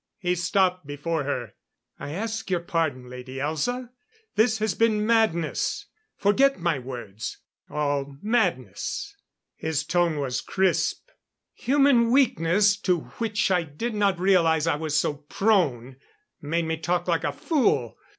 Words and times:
He 0.17 0.33
stopped 0.33 0.87
before 0.87 1.25
her. 1.25 1.53
"I 1.99 2.09
ask 2.13 2.49
your 2.49 2.61
pardon, 2.61 3.07
Lady 3.07 3.35
Elza. 3.35 3.91
This 4.33 4.57
has 4.57 4.73
been 4.73 5.05
madness. 5.05 5.85
Forget 6.17 6.59
my 6.59 6.79
words 6.79 7.37
all 7.69 8.17
madness." 8.23 9.15
His 9.55 9.83
tone 9.83 10.17
was 10.17 10.41
crisp. 10.41 11.07
"Human 11.53 12.09
weakness 12.09 12.77
to 12.77 13.01
which 13.19 13.51
I 13.51 13.61
did 13.61 13.93
not 13.93 14.17
realize 14.19 14.65
I 14.65 14.75
was 14.75 14.99
so 14.99 15.13
prone 15.17 15.97
made 16.41 16.65
me 16.65 16.77
talk 16.77 17.07
like 17.07 17.23
a 17.23 17.31
fool. 17.31 17.95